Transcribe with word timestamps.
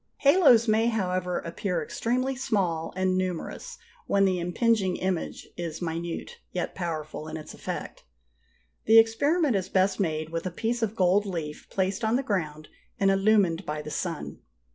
Halos 0.21 0.67
may, 0.67 0.87
however, 0.87 1.37
appear 1.41 1.83
extremely 1.83 2.35
small 2.35 2.91
and 2.95 3.15
numerous 3.15 3.77
when 4.07 4.25
the 4.25 4.39
impinging 4.39 4.95
image 4.97 5.47
is 5.57 5.79
minute, 5.79 6.39
yet 6.51 6.73
powerful, 6.73 7.27
in 7.27 7.37
its 7.37 7.53
effect. 7.53 8.03
The 8.85 8.97
experiment 8.97 9.55
is 9.55 9.69
best 9.69 9.99
made 9.99 10.29
with 10.31 10.47
a 10.47 10.49
piece 10.49 10.81
of 10.81 10.95
gold 10.95 11.27
leaf 11.27 11.67
placed 11.69 12.03
on 12.03 12.15
the 12.15 12.23
ground 12.23 12.67
and 12.99 13.11
illumined 13.11 13.63
by 13.63 13.83
the 13.83 13.91
sun. 13.91 14.39